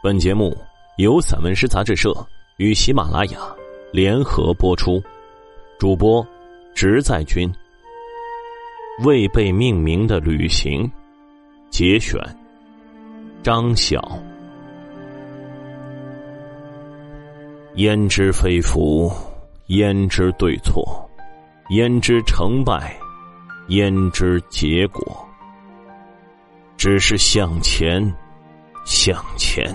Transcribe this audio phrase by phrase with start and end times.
[0.00, 0.56] 本节目
[0.98, 2.14] 由散文诗杂志社
[2.58, 3.38] 与喜马拉雅
[3.92, 5.02] 联合播出，
[5.76, 6.24] 主播
[6.72, 7.52] 直在军。
[9.04, 10.88] 未被命名的旅行
[11.68, 12.16] 节选，
[13.42, 14.00] 张晓。
[17.74, 19.10] 焉知非福？
[19.66, 21.10] 焉知对错？
[21.70, 22.96] 焉知成败？
[23.66, 25.28] 焉知结果？
[26.76, 28.00] 只是向前，
[28.84, 29.74] 向前。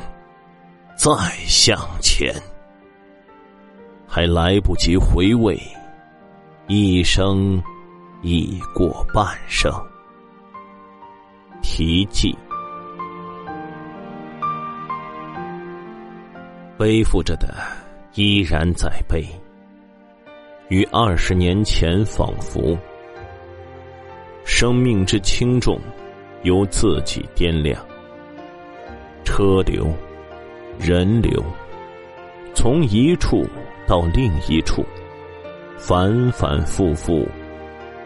[0.95, 1.11] 再
[1.45, 2.33] 向前，
[4.07, 5.59] 还来不及回味，
[6.67, 7.61] 一生
[8.21, 9.71] 已过半生。
[11.61, 12.37] 题记，
[16.77, 17.53] 背负着的
[18.13, 19.25] 依然在背，
[20.69, 22.77] 与二十年前仿佛。
[24.45, 25.79] 生命之轻重，
[26.43, 27.83] 由自己掂量。
[29.23, 29.87] 车流。
[30.79, 31.41] 人流，
[32.53, 33.45] 从一处
[33.87, 34.83] 到另一处，
[35.77, 37.25] 反反复复，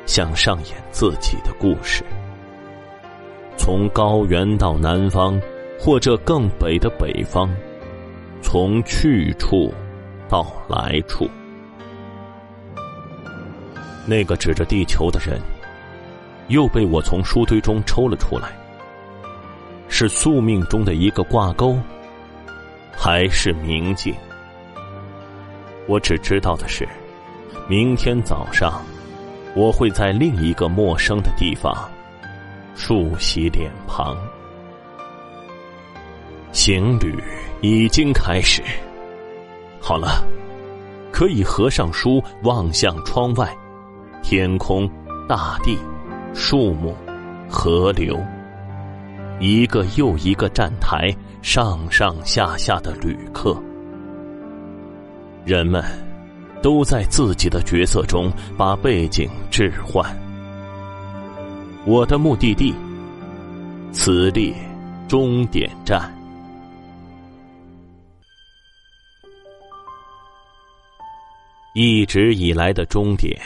[0.06, 2.04] 像上演自己的故事。
[3.58, 5.42] 从高原到南方，
[5.80, 7.50] 或者更北的北方，
[8.42, 9.74] 从去处
[10.30, 11.28] 到来处，
[14.06, 15.42] 那个指着地球的人，
[16.50, 18.50] 又被我从书堆中抽了出来，
[19.88, 21.76] 是宿命中的一个挂钩。
[22.98, 24.14] 还是明镜。
[25.88, 26.86] 我只知道的是，
[27.70, 28.82] 明天早上，
[29.56, 31.88] 我会在另一个陌生的地方，
[32.76, 34.18] 梳洗脸庞。
[36.52, 37.24] 行旅
[37.62, 38.64] 已经开始。
[39.80, 40.26] 好了，
[41.12, 43.56] 可以合上书，望向窗外，
[44.24, 44.90] 天空、
[45.30, 45.78] 大地、
[46.34, 46.96] 树木、
[47.48, 48.20] 河流。
[49.40, 51.16] 一个又一个站台，
[51.48, 53.58] 上上下下的旅客，
[55.46, 55.82] 人们
[56.62, 60.06] 都在自己的角色中把背景置换。
[61.86, 62.76] 我的目的地，
[63.94, 64.54] 此列
[65.08, 66.14] 终点站，
[71.74, 73.42] 一直以来的终点，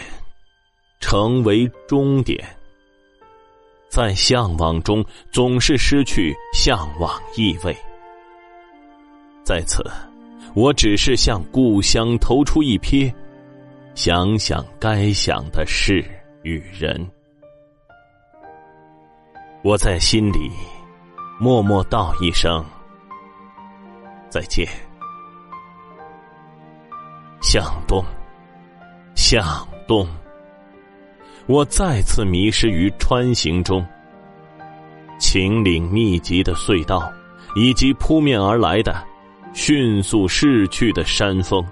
[0.99, 2.43] 成为终点。
[3.89, 7.77] 在向往中，总是失去向往意味。
[9.43, 9.83] 在此，
[10.53, 13.13] 我只是向故乡投出一瞥，
[13.95, 16.05] 想想该想的事
[16.43, 17.09] 与人。
[19.63, 20.49] 我在心里
[21.39, 22.63] 默默道一声
[24.29, 24.67] 再见。
[27.41, 28.03] 向东，
[29.15, 29.43] 向
[29.87, 30.07] 东。
[31.47, 33.85] 我再次迷失于穿行中，
[35.19, 37.11] 秦岭密集的隧道，
[37.55, 39.03] 以及扑面而来的、
[39.53, 41.63] 迅速逝去的山峰。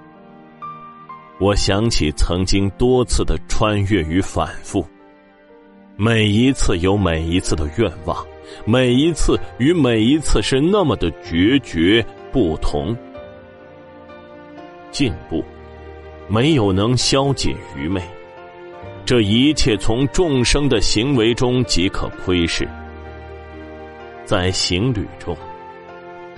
[1.40, 4.86] 我想起曾经多次的穿越与反复，
[5.96, 8.26] 每一次有每一次的愿望，
[8.66, 12.96] 每一次与每一次是那么的决绝不同。
[14.92, 15.44] 进步，
[16.28, 18.02] 没有能消解愚昧。
[19.06, 22.68] 这一切从众生的行为中即可窥视。
[24.26, 25.36] 在行旅中，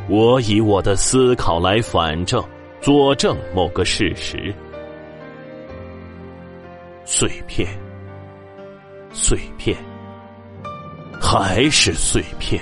[0.09, 2.43] 我以我的思考来反证、
[2.81, 4.53] 佐证某个事实。
[7.05, 7.67] 碎片，
[9.13, 9.77] 碎片，
[11.19, 12.61] 还是碎片。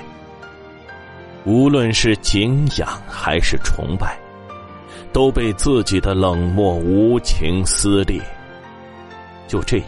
[1.45, 4.19] 无论是敬仰还是崇拜，
[5.13, 8.21] 都被自己的冷漠无情撕裂。
[9.47, 9.87] 就这样。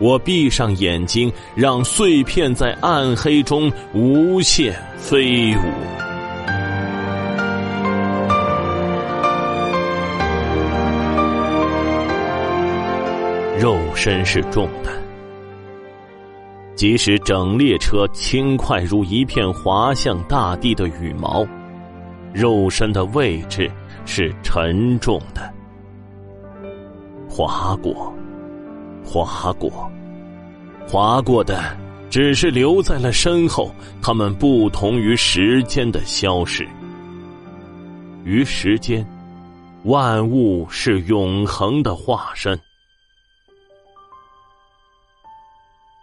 [0.00, 6.07] 我闭上眼睛，让碎片在暗黑中无限飞舞。
[13.60, 15.02] 肉身是重的，
[16.76, 21.44] 即使整列车轻快如一片滑向大地的羽毛，
[22.32, 23.68] 肉身的位置
[24.06, 25.52] 是沉重的。
[27.28, 28.14] 划过。
[29.04, 29.90] 划过，
[30.86, 31.76] 划过的
[32.10, 33.72] 只是留在了身后。
[34.00, 36.68] 他们不同于时间的消逝，
[38.22, 39.04] 于时间，
[39.84, 42.56] 万物是永恒的化身。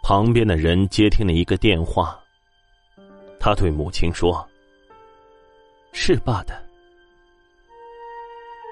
[0.08, 2.16] 旁边的人接听了一个电话，
[3.40, 4.48] 他对母亲说
[5.90, 6.54] ：“是爸的。”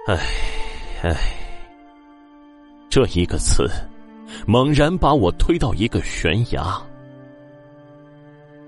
[0.07, 0.17] 唉，
[1.03, 1.17] 唉，
[2.89, 3.69] 这一个词。
[4.47, 6.81] 猛然把我推到一个悬崖。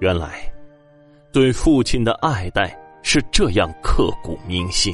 [0.00, 0.52] 原来，
[1.32, 4.92] 对父亲的爱戴是这样刻骨铭心，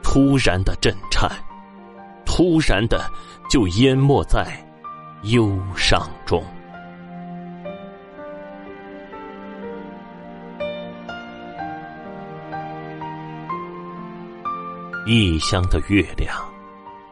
[0.00, 1.28] 突然的震颤，
[2.24, 3.04] 突然的
[3.50, 4.46] 就淹没在
[5.24, 6.42] 忧伤中。
[15.06, 16.36] 异乡的月亮，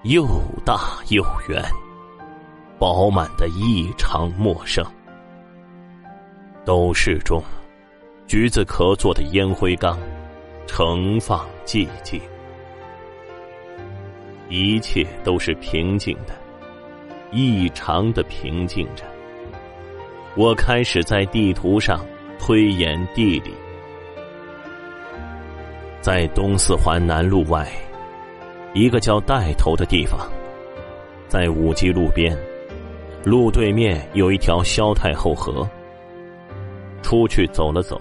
[0.05, 0.25] 又
[0.65, 0.79] 大
[1.09, 1.63] 又圆，
[2.79, 4.85] 饱满的异常陌生。
[6.65, 7.43] 斗室中，
[8.27, 9.99] 橘子壳做的烟灰缸，
[10.67, 12.21] 盛放寂静，
[14.49, 16.38] 一切都是平静的，
[17.31, 19.05] 异常的平静着。
[20.35, 22.05] 我开始在地图上
[22.39, 23.53] 推演地理，
[26.01, 27.67] 在东四环南路外。
[28.75, 30.21] 一个叫带头的地方，
[31.27, 32.37] 在五级路边，
[33.25, 35.69] 路对面有一条萧太后河。
[37.03, 38.01] 出去走了走，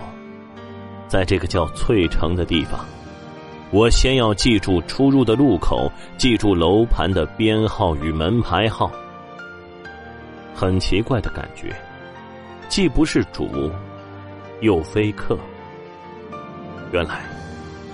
[1.08, 2.86] 在这个叫翠城的地方，
[3.72, 8.92] 我先要记住出入的路口，记住楼盘的编号与门牌号。
[10.58, 11.72] 很奇怪的感觉，
[12.68, 13.72] 既不是主，
[14.62, 15.38] 又非客。
[16.92, 17.22] 原来，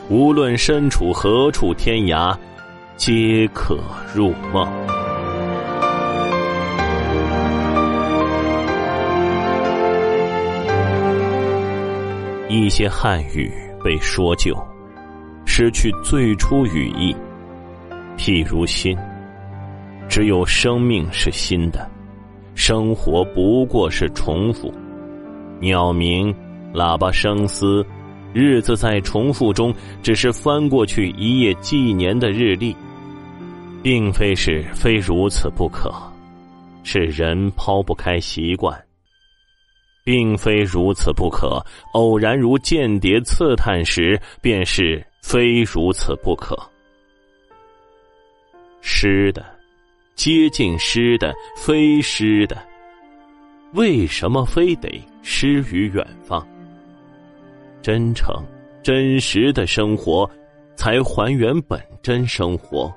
[0.09, 2.33] 无论身处何处天涯。
[2.95, 3.79] 皆可
[4.13, 4.71] 入梦。
[12.47, 13.51] 一些汉语
[13.83, 14.55] 被说旧，
[15.43, 17.13] 失去最初语义。
[18.15, 18.95] 譬如“心”，
[20.07, 21.89] 只有生命是新的，
[22.65, 24.73] 生活不过是重复。
[25.59, 26.33] 鸟鸣、
[26.73, 27.85] 喇叭声嘶，
[28.31, 32.73] 日子在重复中，只是翻过去一页纪年的日历。
[33.83, 35.93] 并非是非如此不可，
[36.85, 38.81] 是人抛不开习惯。
[40.05, 41.61] 并非如此不可，
[41.91, 46.57] 偶然如间谍刺探时，便是非如此不可。
[48.79, 49.45] 湿的，
[50.15, 52.57] 接近诗的，非诗的，
[53.73, 56.45] 为什么非得诗于远方？
[57.81, 58.33] 真诚、
[58.83, 60.29] 真实的生活，
[60.75, 62.93] 才还原本真生活。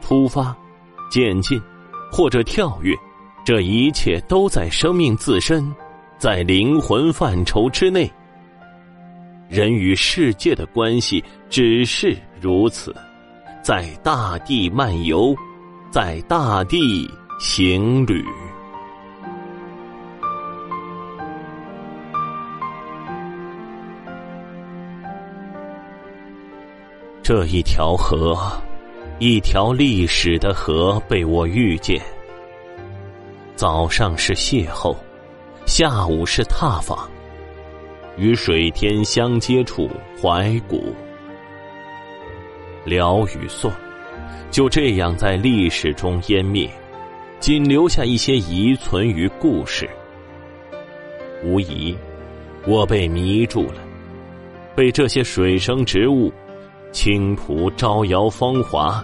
[0.00, 0.54] 出发、
[1.10, 1.60] 渐进，
[2.12, 2.94] 或者跳跃，
[3.42, 5.74] 这一切都在生命自身，
[6.18, 8.08] 在灵魂范畴之内。
[9.48, 12.94] 人与世界的关系只是如此，
[13.62, 15.34] 在大地漫游，
[15.94, 17.08] 在大地
[17.38, 18.26] 行旅。
[27.22, 28.36] 这一条河。
[29.20, 32.02] 一条历史的河被我遇见。
[33.54, 34.96] 早上是邂逅，
[35.64, 37.08] 下午是踏访，
[38.16, 39.88] 与水天相接触，
[40.20, 40.92] 怀古。
[42.84, 43.70] 辽与宋，
[44.50, 46.70] 就这样在历史中湮灭，
[47.40, 49.88] 仅留下一些遗存于故事。
[51.42, 51.96] 无疑，
[52.66, 53.82] 我被迷住了，
[54.74, 56.32] 被这些水生植物。
[56.92, 59.02] 青蒲招摇芳华，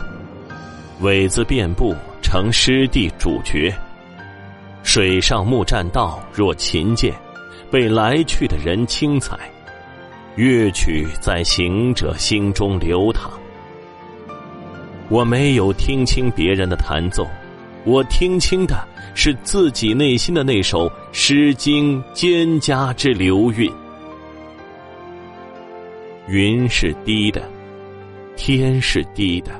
[1.00, 1.93] 苇子遍布
[2.23, 3.75] 成湿地主角。
[4.85, 7.12] 水上木栈道若琴剑，
[7.69, 9.37] 被来去的人轻踩。
[10.37, 13.40] 乐曲在行者心中流淌。
[15.10, 17.26] 我没有听清别人的弹奏，
[17.84, 23.70] 我听清的是自己内心的那首《诗经》蒹葭之流韵。
[26.29, 27.43] 云是低的。
[28.36, 29.50] 天是低的，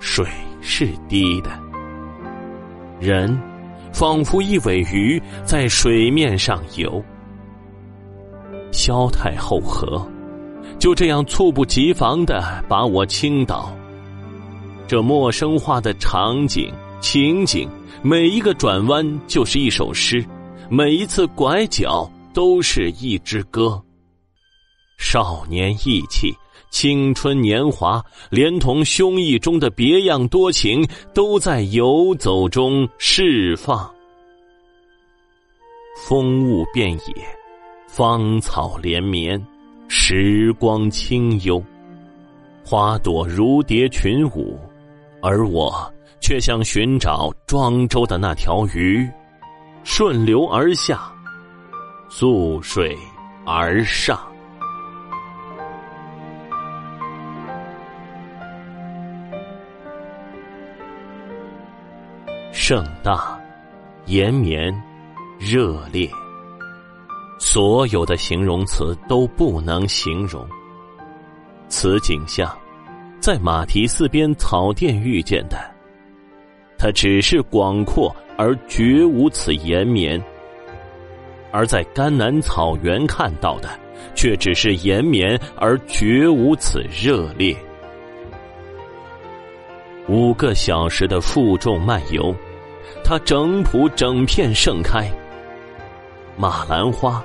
[0.00, 0.26] 水
[0.60, 1.48] 是低的，
[2.98, 3.40] 人
[3.90, 7.02] 仿佛一尾鱼在水面上游。
[8.70, 10.06] 萧太后河
[10.78, 13.74] 就这样猝不及防的把我倾倒。
[14.90, 17.70] 这陌生化的场景情景，
[18.02, 20.26] 每一个转弯就是一首诗，
[20.68, 23.80] 每一次拐角都是一支歌。
[24.98, 26.34] 少年意气。
[26.72, 33.88] 青春年华，连同胸臆中的别样多情，都在游走中释放。
[36.04, 37.14] 风物遍野，
[37.86, 39.40] 芳草连绵，
[39.86, 41.62] 时光清幽，
[42.64, 44.58] 花朵如蝶群舞，
[45.22, 49.08] 而我却像寻找庄周的那条鱼，
[49.84, 51.12] 顺流而下，
[52.08, 52.96] 溯水
[53.44, 54.18] 而上。
[62.52, 63.38] 盛大，
[64.06, 64.72] 延绵，
[65.38, 66.08] 热烈。
[67.38, 70.46] 所有的形容词都不能形容。
[71.68, 72.54] 此景象，
[73.20, 75.58] 在马蹄寺边草甸遇见的，
[76.78, 80.18] 它只是广阔而绝无此延绵；
[81.52, 83.68] 而在甘南草原看到的，
[84.14, 87.54] 却只是延绵而绝无此热烈。
[90.08, 92.34] 五个小时的负重漫游，
[93.04, 95.06] 它整圃整片盛开。
[96.38, 97.22] 马兰花，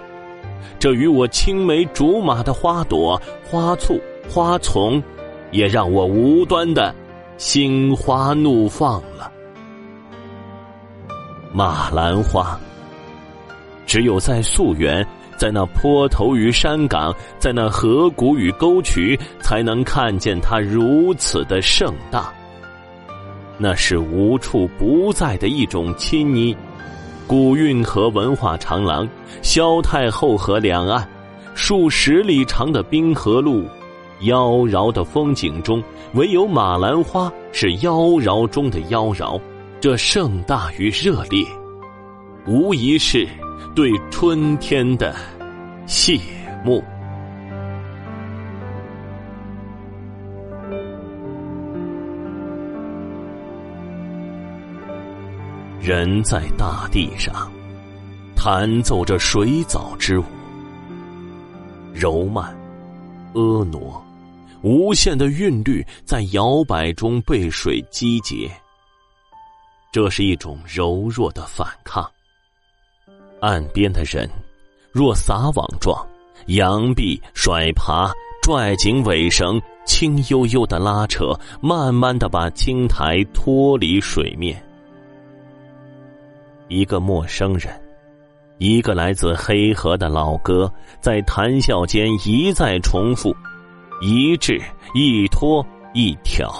[0.77, 3.97] 这与我青梅竹马的花朵、花簇、
[4.29, 5.01] 花丛，
[5.55, 6.93] 也让我无端的
[7.37, 9.31] 心花怒放了。
[11.53, 12.59] 马兰花，
[13.85, 15.05] 只有在溯源，
[15.37, 22.33] 在那坡头与山岗，在那河谷与沟渠，才能看见它如此的盛大。
[23.57, 26.55] 那是无处不在的一种亲昵。
[27.25, 29.07] 古运河文化长廊、
[29.41, 31.07] 萧太后河两岸，
[31.55, 33.65] 数十里长的滨河路，
[34.21, 39.39] 妖娆的风景中，唯有马兰花是妖娆中的妖娆。
[39.81, 41.45] 这盛大与热烈，
[42.47, 43.27] 无疑是
[43.75, 45.13] 对春天的
[45.85, 46.17] 谢
[46.63, 46.83] 幕。
[55.79, 57.51] 人在大地上，
[58.35, 60.23] 弹奏着水藻之舞，
[61.93, 62.55] 柔曼、
[63.35, 63.77] 婀娜、
[64.65, 68.49] 无限的韵律在摇摆中被水击结。
[69.91, 72.03] 这是一种柔弱的反抗。
[73.41, 74.27] 岸边的人，
[74.91, 75.95] 若撒网状，
[76.47, 84.59] 扬臂甩爬，拽紧尾绳，轻悠悠的拉扯，慢慢的把青苔脱离水面。
[86.69, 87.71] 一个陌生人，
[88.57, 93.31] 一个来自黑河的老哥，在谈笑间一再重复：
[94.01, 94.61] 一掷
[94.93, 96.51] 一拖一挑。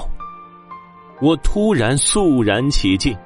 [1.22, 3.18] 我突然肃然起敬，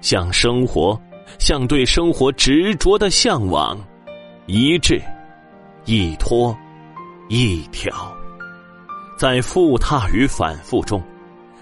[0.00, 0.98] 向生活，
[1.38, 3.78] 向对生活执着的向往。
[4.46, 5.02] 一掷
[5.84, 6.56] 一拖
[7.28, 7.92] 一挑，
[9.18, 11.02] 在复踏与反复中，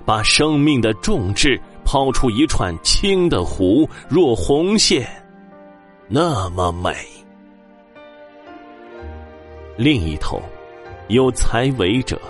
[0.05, 1.61] 把生命的重质。
[1.87, 5.07] 抛出一串轻的弧，若红线，
[6.09, 6.97] 那么美。
[9.77, 10.41] 另一头，
[11.09, 12.21] 有才为者，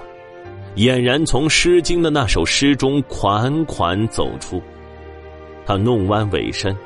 [0.76, 4.60] 俨然从《诗经》的那首诗中款款走出。
[5.64, 6.76] 他弄弯尾身，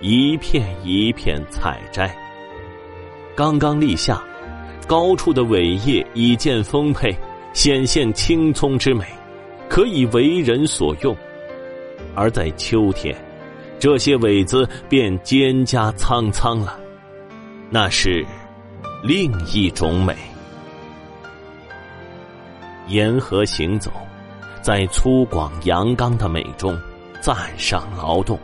[0.00, 2.16] 一片一片采摘。
[3.34, 4.22] 刚刚立夏，
[4.86, 7.14] 高处的伟叶已见丰沛，
[7.52, 9.04] 显现青葱之美，
[9.68, 11.14] 可以为人所用。
[12.14, 13.14] 而在秋天，
[13.78, 16.80] 这些苇子便蒹葭苍苍了，
[17.68, 18.24] 那是
[19.04, 20.16] 另一种美。
[22.88, 23.90] 沿河行走，
[24.62, 26.78] 在粗犷阳刚的美中
[27.20, 28.38] 赞赏劳动，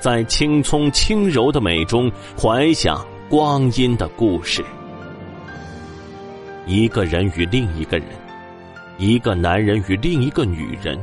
[0.00, 2.10] 在青葱轻柔的美中
[2.40, 4.64] 怀想光阴的故事。
[6.66, 8.06] 一个人与另一个人，
[8.98, 10.98] 一个男人与另一个女人。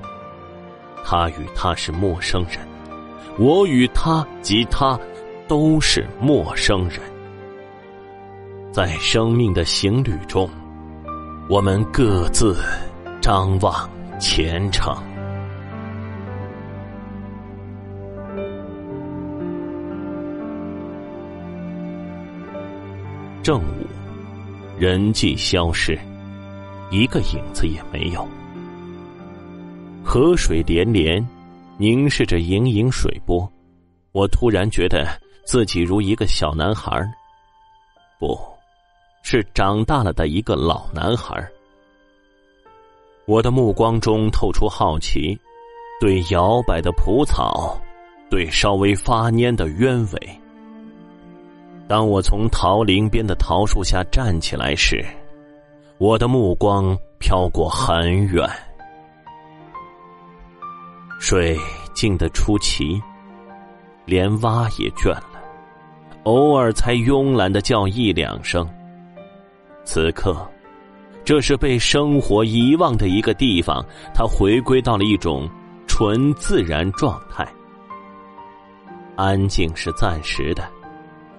[1.03, 2.59] 他与他是陌生人，
[3.37, 4.99] 我与他及他
[5.47, 6.99] 都是陌生人。
[8.73, 10.49] 在生命的行旅中，
[11.49, 12.57] 我们各自
[13.21, 13.89] 张望
[14.19, 14.93] 前程。
[23.41, 23.87] 正午，
[24.77, 25.97] 人迹消失，
[26.91, 28.27] 一个影子也没有。
[30.03, 31.25] 河水连连，
[31.77, 33.49] 凝视着盈盈水波，
[34.11, 35.07] 我突然觉得
[35.45, 37.01] 自己如一个小男孩
[38.19, 38.37] 不，
[39.29, 41.35] 是长大了的一个老男孩
[43.25, 45.37] 我的目光中透出好奇，
[45.99, 47.77] 对摇摆的蒲草，
[48.29, 50.41] 对稍微发蔫的鸢尾。
[51.89, 55.05] 当我从桃林边的桃树下站起来时，
[55.97, 58.49] 我的目光飘过很远。
[61.19, 61.59] 水
[61.93, 62.97] 静得出奇，
[64.05, 65.43] 连蛙也倦了，
[66.23, 68.65] 偶尔才慵懒的叫一两声。
[69.87, 70.45] 此刻，
[71.23, 73.81] 这是被生活遗忘的一个地方，
[74.13, 75.49] 它回归到了一种
[75.87, 77.47] 纯自然状态。
[79.15, 80.69] 安静是暂时的，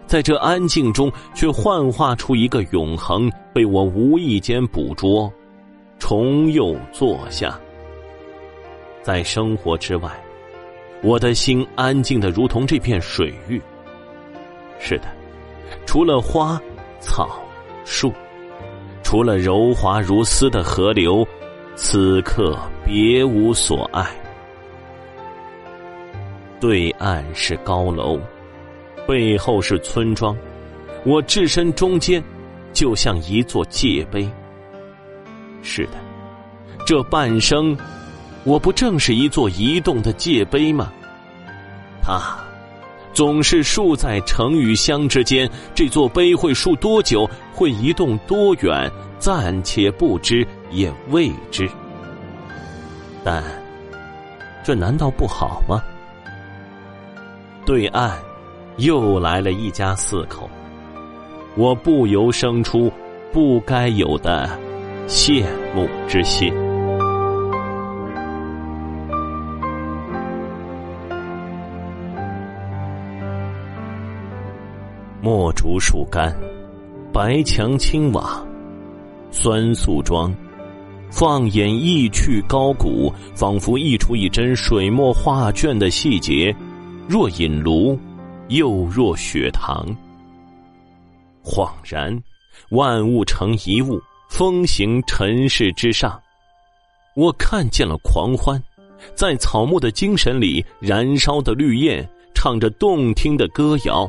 [0.07, 5.31] 在这安静中，却幻化出一个永恒，被我无意间捕捉，
[5.99, 7.55] 重又坐下。
[9.03, 10.11] 在生活之外，
[11.03, 13.61] 我的心安静的如同这片水域。
[14.81, 15.05] 是的，
[15.85, 16.59] 除了花，
[16.99, 17.39] 草、
[17.85, 18.11] 树，
[19.09, 21.27] 除了柔滑如丝的河流，
[21.75, 24.07] 此刻别无所爱。
[26.61, 28.21] 对岸是高楼，
[29.07, 30.37] 背后是村庄，
[31.07, 32.23] 我置身中间，
[32.75, 34.31] 就像一座界碑。
[35.63, 35.93] 是的，
[36.85, 37.75] 这半生，
[38.45, 40.93] 我不正是一座移动的界碑吗？
[42.03, 42.21] 它
[43.13, 51.69] 总是竖在城与乡之间，这座碑会竖多久，会移动多远，暂且不知，也未知。
[53.25, 53.43] 但
[54.65, 55.83] 这难道不好吗？
[57.65, 58.17] 对岸
[58.77, 60.49] 又来了一家四口，
[61.57, 62.91] 我不由生出
[63.33, 64.49] 不该有的
[65.07, 66.68] 羡慕之心。
[75.21, 76.33] 墨竹树干，
[77.13, 78.41] 白墙青瓦，
[79.33, 80.33] 酸素妆，
[81.11, 86.55] 放眼意趣高古，仿佛溢出一帧水墨画卷的细节。
[87.09, 87.99] 若饮炉，
[88.47, 89.85] 又若血糖。
[91.43, 92.17] 恍然，
[92.71, 96.21] 万物成一物，风行尘世之上。
[97.17, 98.63] 我看见了狂欢，
[99.17, 104.09] 在草木的精神里燃烧的绿焰，唱着动听的歌谣。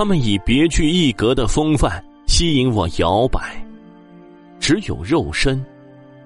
[0.00, 3.62] 他们以别具一格的风范吸引我摇摆。
[4.58, 5.62] 只有肉身，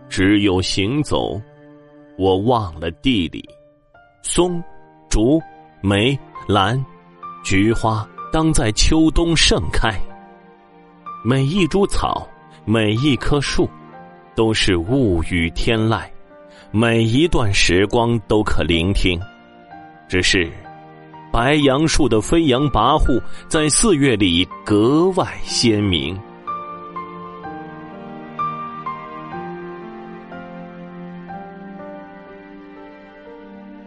[0.09, 1.43] 只有行走，
[2.17, 3.45] 我忘了地理。
[4.23, 4.63] 松，
[5.11, 5.43] 竹。
[5.81, 6.17] 梅、
[6.47, 6.81] 兰、
[7.45, 9.91] 菊花当在秋冬盛开。
[11.25, 12.29] 每一株草，
[12.65, 13.69] 每一棵树，
[14.37, 16.05] 都是物语天籁。
[16.71, 19.21] 每一段时光都可聆听。
[20.09, 20.49] 只是，
[21.35, 26.17] 白杨树的飞扬跋扈，在四月里格外鲜明。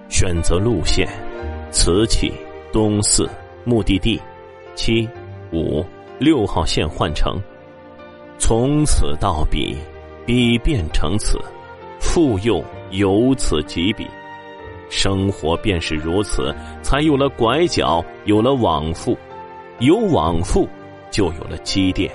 [0.09, 1.07] 选择路线。
[1.71, 2.33] 瓷器、
[2.73, 3.29] 东四、
[3.63, 4.19] 目的地，
[4.75, 5.07] 七、
[5.53, 5.85] 五、
[6.19, 7.41] 六号线换乘，
[8.37, 9.77] 从此到彼，
[10.25, 11.39] 彼变成此，
[11.97, 14.05] 复又由此及彼，
[14.89, 19.17] 生活便是如此，才有了拐角，有了往复，
[19.79, 20.67] 有往复，
[21.11, 22.11] 就有了积淀。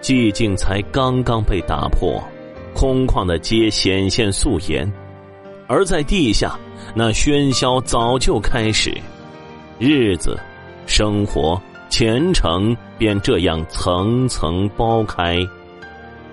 [0.00, 2.22] 寂静才刚刚被打破，
[2.74, 4.90] 空旷的街显现素颜。
[5.68, 6.56] 而在地下，
[6.94, 8.96] 那喧嚣早就开始，
[9.78, 10.38] 日子、
[10.86, 15.38] 生活、前程便这样层层剥开，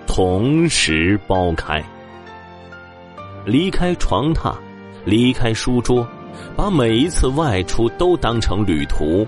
[0.06, 1.84] 同时剥开。
[3.45, 4.54] 离开床榻，
[5.06, 6.08] 离开书桌，
[6.56, 9.28] 把每一次外出都当成旅途，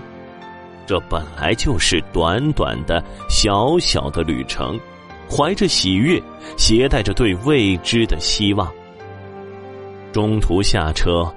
[0.86, 4.78] 这本来就是短短的小小的旅程，
[5.30, 6.22] 怀着喜悦，
[6.56, 8.72] 携带着对未知的希望。
[10.12, 11.30] 中途下车，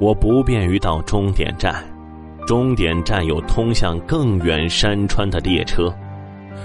[0.00, 1.84] 我不便于到终点站。
[2.46, 5.90] 终点站有通向更远山川的列车，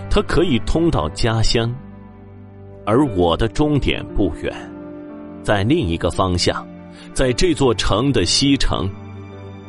[0.10, 1.74] 它可以通到家乡。
[2.86, 4.54] 而我的终点不远，
[5.42, 6.68] 在另一个方向，
[7.14, 8.90] 在这座城的西城。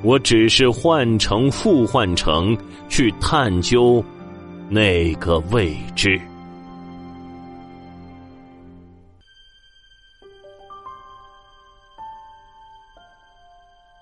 [0.03, 2.57] 我只是换乘复换乘，
[2.89, 4.03] 去探究
[4.69, 6.19] 那个未知。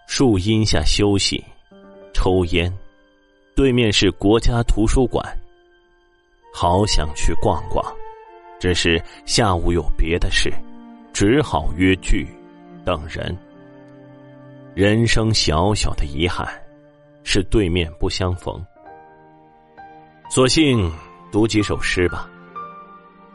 [0.07, 1.43] 树荫下休息，
[2.15, 2.73] 抽烟，
[3.57, 5.25] 对面是国家图书馆。
[6.55, 7.85] 好想去逛逛，
[8.61, 10.53] 只是下午有别的事，
[11.13, 12.27] 只好约聚，
[12.89, 13.37] 等人。
[14.75, 16.49] 人生小小的遗憾，
[17.23, 18.65] 是对面不相逢。
[20.31, 20.91] 索性
[21.31, 22.27] 读几首诗吧。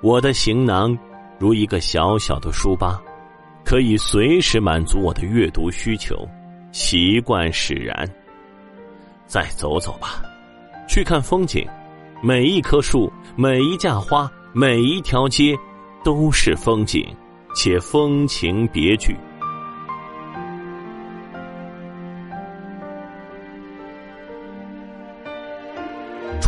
[0.02, 0.98] 我的行囊
[1.38, 3.00] 如一个小小的书吧，
[3.64, 6.28] 可以随时满足我的阅读需求。
[6.72, 8.10] 习惯使然，
[9.28, 10.24] 再走走吧，
[10.88, 11.64] 去看风景。
[12.24, 15.56] 每一棵树，每一架花，每一条街，
[16.04, 17.06] 都是风景，
[17.54, 19.16] 且风情别具。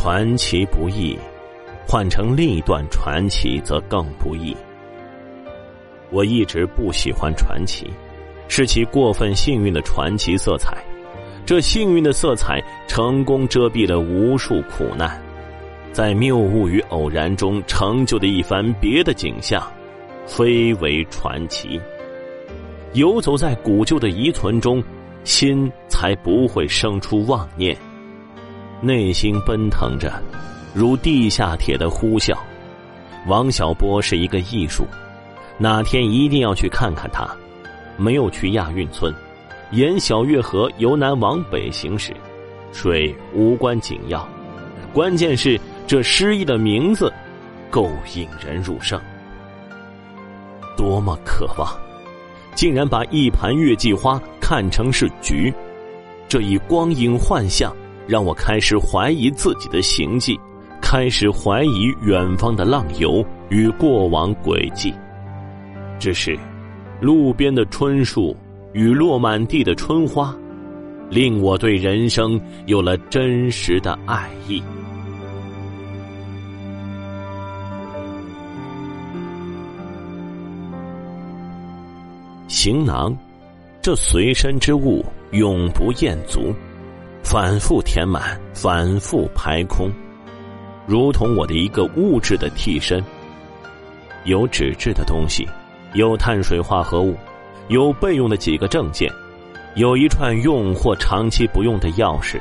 [0.05, 1.17] 传奇不易，
[1.87, 4.55] 换成另一段传奇则更不易。
[6.11, 7.89] 我一直不喜欢传奇。
[8.47, 10.77] 是其过分幸运的传奇色彩，
[11.43, 15.19] 这幸运的色彩成功遮蔽了无数苦难，
[15.91, 19.59] 在谬误与偶然中成就的一番别的景象，
[20.27, 21.81] 非为传奇。
[22.93, 24.83] 游走在古旧的遗存中，
[25.23, 27.75] 心才不会生出妄念，
[28.81, 30.21] 内心奔腾着，
[30.73, 32.35] 如地下铁的呼啸。
[33.27, 34.85] 王小波是一个艺术，
[35.57, 37.27] 哪天一定要去看看他。
[37.97, 39.13] 没有去亚运村，
[39.71, 42.13] 沿小月河由南往北行驶，
[42.71, 44.27] 水无关紧要，
[44.93, 47.11] 关键是这诗意的名字
[47.71, 48.99] 够引人入胜。
[50.75, 51.73] 多么渴望，
[52.53, 55.51] 竟然把一盘月季花看成是菊，
[56.27, 57.73] 这一光影幻象
[58.07, 60.39] 让我开始怀疑自己的行迹，
[60.81, 64.93] 开始怀疑远方的浪游与过往轨迹。
[65.99, 66.37] 只是，
[67.01, 68.35] 路边的春树
[68.73, 70.35] 与落满地的春花，
[71.09, 74.61] 令我对人生有了真实的爱意。
[82.47, 83.15] 行囊，
[83.81, 86.53] 这随身之物永不厌足，
[87.25, 89.91] 反复填满，反复排空，
[90.85, 93.03] 如同我的一个物质的替身。
[94.25, 95.47] 有纸质的东西，
[95.95, 97.15] 有碳水化合物，
[97.67, 99.11] 有备用的几个证件，
[99.73, 102.39] 有一串用或长期不用的钥匙，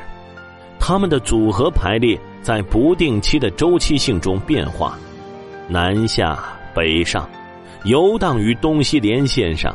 [0.78, 4.98] 它们的组合排列在不定期的周期性中变化，
[5.66, 6.38] 南下
[6.74, 7.26] 北上，
[7.84, 9.74] 游荡于东西连线上。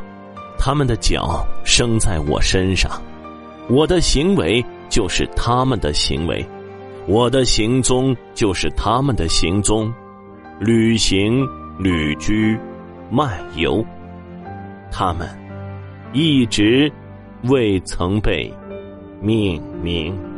[0.55, 2.91] 他们的脚生在我身上，
[3.69, 6.45] 我的行为就是他们的行为，
[7.07, 9.93] 我的行踪就是他们的行踪，
[10.59, 11.47] 旅行、
[11.77, 12.57] 旅居、
[13.09, 13.85] 漫游，
[14.91, 15.29] 他们
[16.11, 16.91] 一直
[17.43, 18.53] 未曾被
[19.21, 20.28] 命名。